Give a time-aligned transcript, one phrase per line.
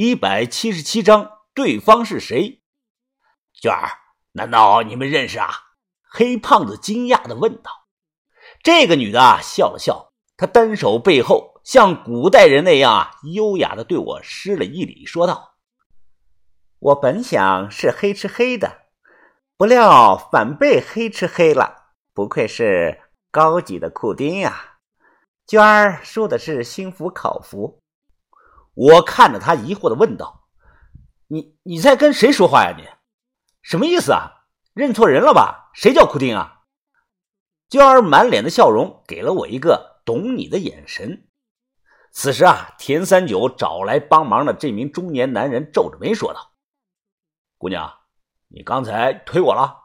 [0.00, 2.62] 一百七十七章，对方是谁？
[3.52, 3.98] 娟儿，
[4.30, 5.50] 难道你们认识啊？
[6.08, 7.88] 黑胖子惊讶的问道。
[8.62, 15.56] 这个女的，笑了笑，她单手背后，像古代人那样，优雅的对我施了一礼，说道
[16.78, 18.82] ：“我本想是黑吃黑的，
[19.56, 21.88] 不料反被黑吃黑了。
[22.14, 23.00] 不愧是
[23.32, 24.78] 高级的库丁呀！”
[25.44, 27.80] 娟儿说的是心服口服。
[28.78, 30.44] 我看着他，疑惑的问道
[31.26, 32.72] ：“你你在跟谁说话呀？
[32.78, 32.84] 你
[33.60, 34.46] 什么意思啊？
[34.72, 35.72] 认错人了吧？
[35.74, 36.60] 谁叫库丁啊？”
[37.68, 41.28] 娟儿满脸的笑容，给了我一个懂你的眼神。
[42.12, 46.52] 此时啊，田三九找来帮忙的这名中年男人皱着眉说道
[47.58, 47.92] ：“姑娘，
[48.46, 49.76] 你刚才推我了？”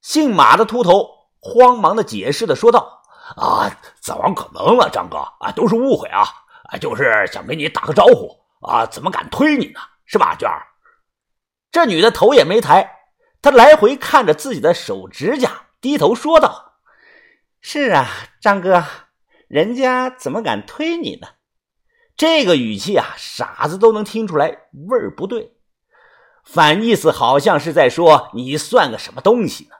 [0.00, 3.02] 姓马的秃头慌忙的解释的说道。
[3.36, 3.68] 啊，
[4.00, 6.24] 怎么可能啊，张哥啊，都是误会啊！
[6.68, 8.34] 啊，就是想跟你打个招呼
[8.66, 9.80] 啊，怎么敢推你呢？
[10.06, 10.66] 是吧，娟儿？
[11.70, 12.90] 这女的头也没抬，
[13.42, 16.78] 她来回看着自己的手指甲，低头说道
[17.60, 18.06] ：“是啊，
[18.40, 18.84] 张哥，
[19.48, 21.28] 人家怎么敢推你呢？”
[22.16, 24.46] 这个语气啊，傻子都能听出来
[24.88, 25.52] 味儿不对，
[26.44, 29.76] 反意思好像是在说你算个什么东西呢？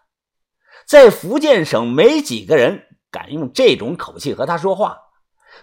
[0.86, 2.86] 在福建省没几个人。
[3.10, 4.98] 敢用这种口气和他说话？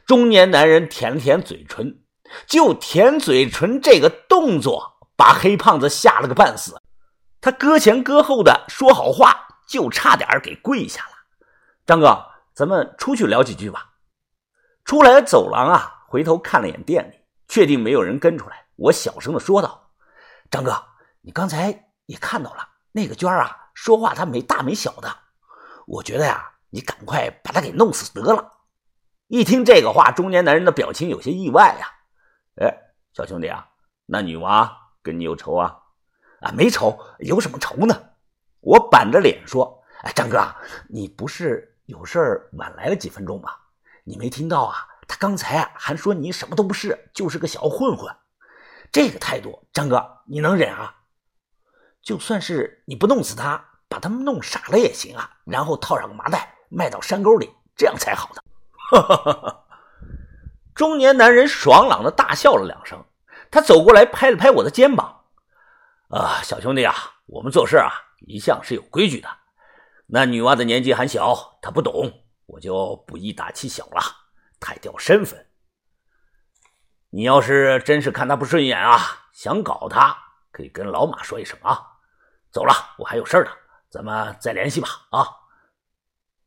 [0.06, 2.04] 中年男人舔了舔嘴唇，
[2.48, 6.82] 就舔嘴唇这个动作，把黑胖子吓了个半死。
[7.42, 11.12] 他搁前搁后的说好话，就差点给跪下了。
[11.86, 13.94] 张哥，咱们出去聊几句吧。
[14.84, 17.16] 出来走廊啊，回头看了眼店里，
[17.48, 19.92] 确定没有人跟出来，我小声的说道
[20.50, 20.84] ：“张哥，
[21.22, 25.16] 你刚才也看到了，那个娟儿啊，说话她没大没小的，
[25.88, 28.52] 我觉得呀。”你赶快把他给弄死得了！
[29.28, 31.88] 一听这个话，中年男人的表情有些意外呀。
[32.62, 32.78] 哎，
[33.14, 33.68] 小兄弟啊，
[34.06, 35.78] 那女娃跟你有仇啊？
[36.42, 38.10] 啊，没仇，有什么仇呢？
[38.60, 40.44] 我板着脸说：“哎，张哥，
[40.90, 43.50] 你不是有事晚来了几分钟吗？
[44.04, 44.76] 你没听到啊？
[45.08, 48.16] 他刚才啊还说你什么都不是，就是个小混混。
[48.92, 50.96] 这个态度，张哥你能忍啊？
[52.02, 58.44] 就算是你不弄死他，把他们弄傻了也行啊，然后套上个麻袋。”卖到山沟里，这样才好的。
[58.92, 59.64] 哈哈哈哈
[60.74, 63.04] 中年男人爽朗的大笑了两声，
[63.50, 65.24] 他走过来拍了拍我的肩膀
[66.12, 66.94] ：“啊，小兄弟啊，
[67.28, 67.90] 我们做事啊
[68.28, 69.30] 一向是有规矩的。
[70.08, 72.12] 那女娃的年纪还小，她不懂，
[72.46, 74.02] 我就不一大欺小了，
[74.60, 75.48] 太掉身份。
[77.10, 79.00] 你要是真是看她不顺眼啊，
[79.32, 80.16] 想搞她，
[80.52, 81.82] 可以跟老马说一声啊。
[82.52, 83.52] 走了，我还有事呢，
[83.90, 84.90] 咱们再联系吧。
[85.12, 85.26] 啊。”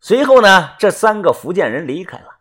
[0.00, 2.38] 随后呢，这三个福建人离开了。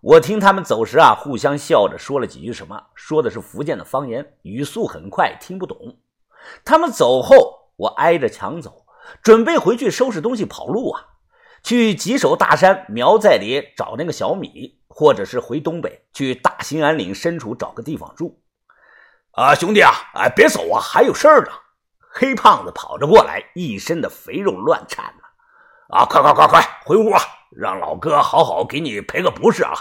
[0.00, 5.98] 我听他们走时啊，互相笑着说了几句什么，说的是福建的方言，语速很快，听不懂。
[6.64, 8.86] 他们走后，我挨着墙走，
[9.22, 11.04] 准备回去收拾东西跑路啊，
[11.64, 18.40] 去吉首大山苗寨里找那个小米，或者是回东北去大兴安岭深处找个地方住。
[19.32, 21.50] 啊，兄弟啊，哎，别走啊，还有事儿呢。
[22.16, 25.12] 黑胖子跑着过来，一身的肥肉乱颤。
[25.88, 27.20] 啊，快快快快回屋啊！
[27.56, 29.72] 让老哥好好给你赔个不是啊！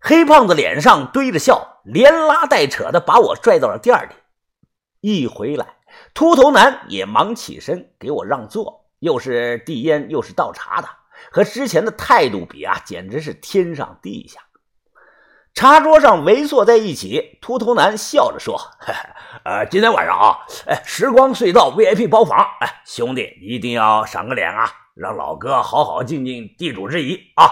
[0.00, 4.14] 黑胖子脸上堆着笑，连拉带扯的把我拽到了店里。
[5.00, 5.76] 一回来，
[6.14, 10.88] 秃头男也忙起身给我让座，又是递烟又是倒茶的，
[11.30, 14.40] 和之前的态度比啊，简直是天上地下。
[15.58, 18.56] 茶桌上围坐在一起，秃头男笑着说
[19.42, 20.38] ：“呃，今天晚上啊，
[20.68, 27.50] 哎，时光隧道 VIP 包房，哎，兄弟一定要赏个脸啊，让老哥好好尽尽地主之谊啊！”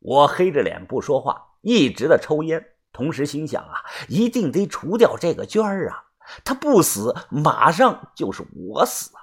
[0.00, 2.64] 我黑着脸不说话，一直的抽烟，
[2.94, 6.04] 同时心想啊，一定得除掉这个娟儿啊，
[6.46, 9.20] 他不死，马上就是我死啊！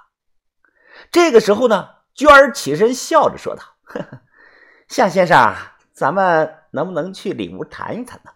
[1.10, 4.20] 这个时候呢，娟儿起身笑着说道：“呵 呵
[4.86, 5.52] 夏先生，
[6.00, 8.30] 咱们。”能不能去里屋谈一谈呢？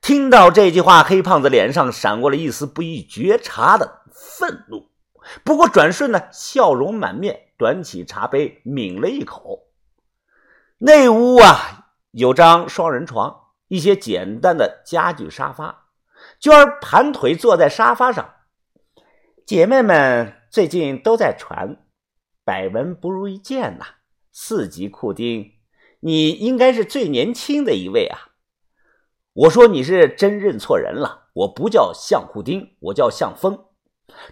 [0.00, 4.88] 听到这句话，黑胖子脸上闪过了一丝不易觉察的愤怒，
[5.44, 9.66] 不过转瞬呢，笑容满面，端起茶杯抿了一口。
[10.78, 15.88] 那屋啊，有张双人床，一些简单的家具沙发，
[16.40, 18.32] 娟儿盘腿坐在沙发上。
[19.44, 21.76] 姐妹们最近都在传，
[22.46, 23.84] 百闻不如一见呐，
[24.32, 25.52] 四级库丁。
[26.04, 28.32] 你应该是最年轻的一位啊！
[29.34, 33.66] 我说你是真认错人了，我不叫向库丁，我叫向风。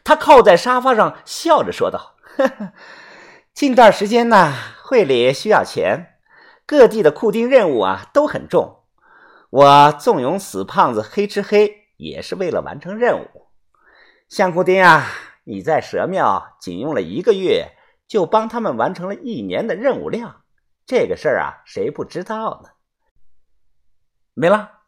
[0.02, 2.72] 他靠在沙发上笑着说道：“呵呵，
[3.54, 4.52] 近段时间呢，
[4.82, 6.18] 会里需要钱，
[6.66, 8.80] 各地的库丁任务啊都很重。
[9.50, 13.46] 我纵容死胖子黑吃黑，也是为了完成任务。
[14.28, 15.06] 相库丁啊，
[15.44, 17.68] 你在蛇庙仅用了一个月，
[18.08, 20.39] 就帮他们完成了一年的任务量，
[20.90, 22.70] 这个事儿啊，谁不知道呢？
[24.34, 24.80] 没了，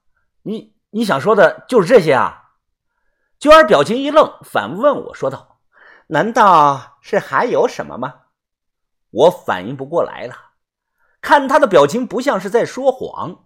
[0.42, 2.54] 你你想说的就是这些啊？
[3.38, 5.60] 娟儿表情一愣，反问我说道
[6.10, 8.14] ：“难道是还有什么吗？”
[9.10, 10.34] 我反应不过来了，
[11.20, 13.44] 看他的表情不像是在说谎。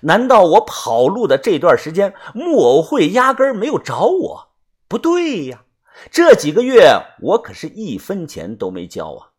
[0.00, 4.54] 难道我跑路的这段时间，木偶会压根儿没有找我？
[4.88, 5.62] 不对呀，
[6.10, 9.32] 这几个月我可是一分钱都没交啊！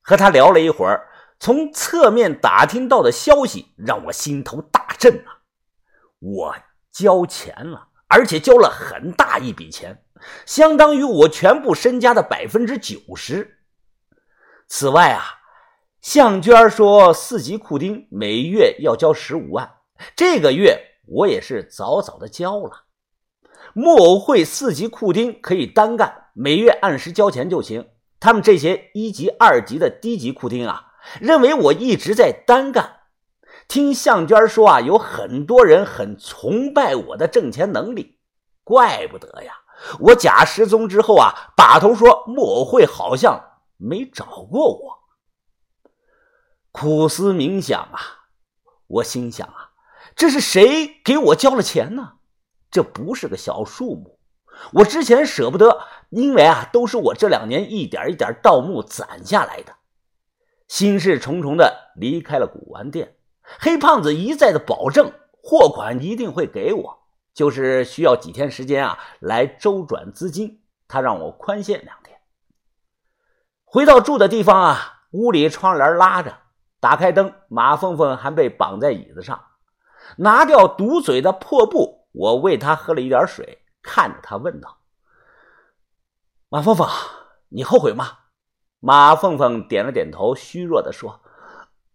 [0.00, 1.08] 和他聊了一会儿，
[1.38, 5.42] 从侧面打听到的消息让我心头大震啊！
[6.18, 6.56] 我
[6.92, 7.88] 交钱了。
[8.10, 10.02] 而且交了很大一笔钱，
[10.46, 13.58] 相当于我全部身家的百分之九十。
[14.66, 15.22] 此外啊，
[16.00, 19.70] 向娟说四级库丁每月要交十五万，
[20.16, 22.84] 这个月我也是早早的交了。
[23.74, 27.90] 木偶会四级库丁可以单干，每月按时交钱就行。
[28.18, 30.87] 他们这些一级、二级的低级库丁啊，
[31.20, 32.96] 认为我一直在单干。
[33.66, 38.18] 听向娟说啊，有很多人很崇拜我的挣钱能力，
[38.64, 39.52] 怪不得呀！
[40.00, 44.98] 我假失踪之后啊，把头说木偶会好像没找过我。
[46.72, 48.00] 苦思冥想啊，
[48.86, 49.70] 我心想啊，
[50.16, 52.14] 这是谁给我交了钱呢？
[52.70, 54.18] 这不是个小数目，
[54.72, 59.74] 我之前舍不得，因为啊，都是我这两年一点一点盗墓攒下来的。
[60.68, 63.16] 心事重重的离开了古玩店。
[63.42, 65.10] 黑胖子一再的保证
[65.42, 66.98] 货款一定会给我，
[67.34, 70.62] 就是需要几天时间啊来周转资金。
[70.86, 72.18] 他让我宽限两天。
[73.64, 76.38] 回到住的地方啊，屋里窗帘拉着，
[76.80, 79.42] 打开灯，马凤凤还被绑在椅子上，
[80.16, 82.06] 拿掉堵嘴的破布。
[82.12, 84.78] 我喂他喝了一点水，看着他问道
[86.48, 86.88] ：“马凤凤，
[87.48, 88.18] 你后悔吗？”
[88.80, 91.20] 马凤凤点了点头，虚弱的说。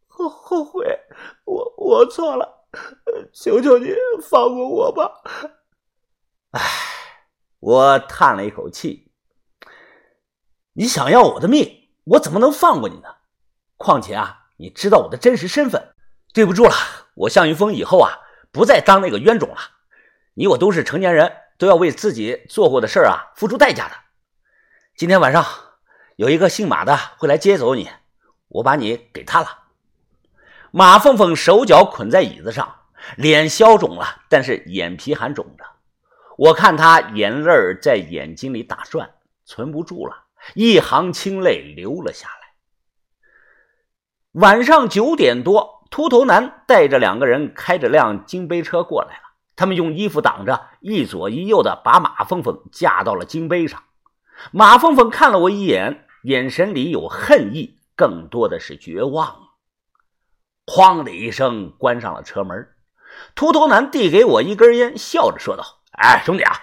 [0.07, 1.00] 后后悔，
[1.45, 2.65] 我我错了，
[3.33, 5.21] 求求你放过我吧！
[6.51, 6.62] 唉，
[7.59, 9.12] 我叹了一口气。
[10.74, 13.09] 你想要我的命，我怎么能放过你呢？
[13.77, 15.94] 况且啊，你知道我的真实身份。
[16.33, 16.74] 对不住了，
[17.15, 18.19] 我向云峰以后啊，
[18.51, 19.57] 不再当那个冤种了。
[20.36, 23.95] 你我都是成年人，都要为自己做过的事啊付出代价的。
[24.95, 25.45] 今天晚上
[26.15, 27.89] 有一个姓马的会来接走你，
[28.48, 29.48] 我把你给他了。
[30.71, 32.75] 马凤凤手脚捆在椅子上，
[33.18, 35.65] 脸消肿了，但是眼皮还肿着。
[36.38, 37.51] 我看她眼泪
[37.81, 39.12] 在眼睛里打转，
[39.45, 40.24] 存不住了，
[40.56, 42.33] 一行清泪流了下来。
[44.33, 49.24] 晚上九点多，秃头男带着两个人开着辆金杯车过来了。
[49.56, 53.83] 他们用衣服挡着，一左一右的把马凤凤架到了金杯上。
[54.51, 59.35] 马凤凤看了我一眼，眼神里有恨意，更多的是绝望。
[60.65, 62.69] 哐的一声，关上了车门。
[63.35, 65.63] 秃头男递给我一根烟，笑着说道
[66.00, 66.56] ：“哎，兄弟啊，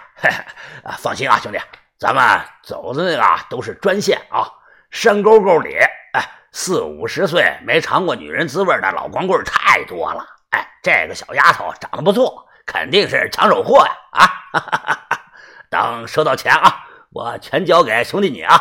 [0.97, 1.57] 放心啊，兄弟，
[1.97, 4.51] 咱们走的那个都是专线啊，
[4.89, 5.77] 山沟沟里，
[6.13, 10.25] 哎，四五十岁没尝过女人滋味的老光棍太多了。
[10.49, 13.97] 哎，这个小丫头长得不错，肯定是抢手货呀！
[14.11, 15.21] 啊，哈哈哈哈
[15.69, 18.59] 等收到钱啊，我全交给兄弟你啊。”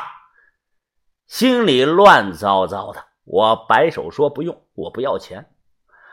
[1.27, 3.05] 心里乱糟糟的。
[3.25, 5.53] 我摆手说：“不用，我不要钱。”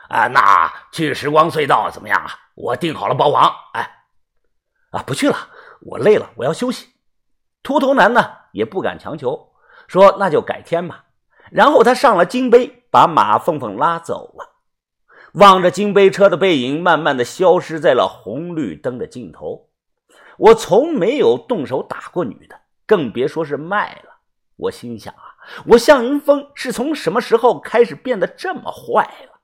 [0.08, 2.30] 啊，那去时光隧道怎么样啊？
[2.54, 3.52] 我订好了包房。
[3.74, 4.04] 哎，
[4.90, 5.36] 啊，不去了，
[5.82, 6.94] 我累了，我要休息。
[7.62, 9.52] 秃头男呢也不敢强求，
[9.88, 11.04] 说：“那就改天吧。”
[11.50, 14.54] 然后他上了金杯，把马凤凤拉走了。
[15.34, 19.67] 望着金杯车的背影，慢慢的消失在了红绿灯的尽头。
[20.38, 24.20] 我从没有动手打过女的，更别说是卖了。
[24.56, 25.34] 我心想啊。
[25.64, 29.40] 我向云峰是从什么时候开始变得这么坏了？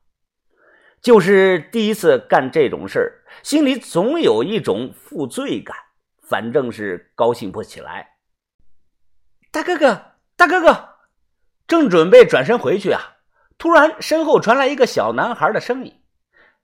[1.01, 5.75] 就是第一次干这种事，心里总有一种负罪感，
[6.23, 8.17] 反正是高兴不起来。
[9.51, 10.89] 大哥哥，大哥哥，
[11.67, 13.01] 正准备转身回去啊，
[13.57, 16.04] 突然身后传来一个小男孩的声音。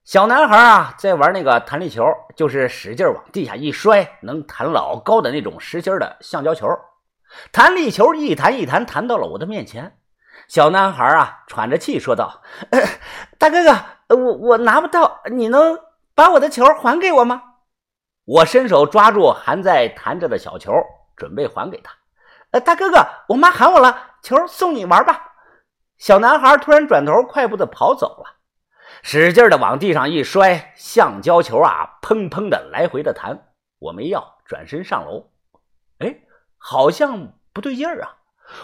[0.05, 2.05] 小男孩啊，在玩那个弹力球，
[2.35, 6.67] 就是使劲往地下一摔，能弹老高的那种实心的橡胶球。
[7.53, 9.99] 弹力球一弹一弹，弹到了我的面前。
[10.49, 12.41] 小男孩啊，喘着气说道
[13.39, 15.79] ：“大哥哥，我我拿不到，你能
[16.15, 17.43] 把我的球还给我吗？”
[18.25, 20.73] 我伸手抓住还在弹着的小球，
[21.17, 21.93] 准备还给他。
[22.51, 25.35] 呃，大哥哥，我妈喊我了，球送你玩吧。
[25.99, 28.40] 小男孩突然转头，快步的跑走了，
[29.03, 33.49] 使劲的往地上一摔，橡胶球啊，砰砰的来回的弹。
[33.79, 35.31] 我没要，转身上楼。
[35.99, 36.21] 哎，
[36.59, 38.17] 好像不对劲儿啊！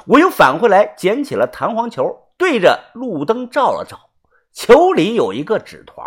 [0.07, 4.11] 我又返回来，捡起了弹簧球，对着路灯照了照，
[4.53, 6.05] 球里有一个纸团